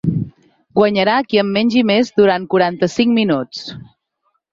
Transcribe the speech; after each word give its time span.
Guanyarà 0.77 1.17
qui 1.33 1.41
en 1.41 1.51
mengi 1.57 1.83
més 1.89 2.09
durant 2.21 2.47
quaranta-cinc 2.53 3.13
minuts. 3.19 3.63